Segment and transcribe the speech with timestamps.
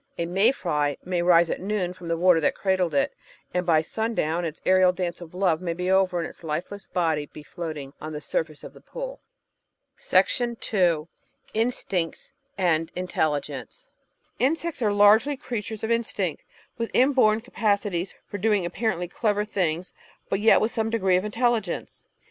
[0.17, 3.13] A may fly may rise at noon from the water that cradled it,
[3.53, 6.87] and by sun down its aerial dance of love may be over and its lifeless
[6.87, 9.21] body be floating on the surface of the pool.
[11.53, 13.89] Instincts and Intelligence
[14.39, 16.41] Insects are largely creatures of instinct,
[16.79, 19.91] with inborn capaci ties for doing apparently clever things,
[20.29, 22.07] but yet with some degree of intelligence.